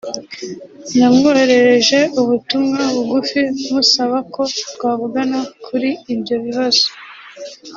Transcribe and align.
namwoherereje 0.97 1.99
ubutumwa 2.21 2.81
bugufi 2.93 3.41
musaba 3.71 4.17
ko 4.33 4.41
twavugana 4.71 5.39
kuri 5.65 5.89
ibyo 6.13 6.35
bibazo 6.45 6.85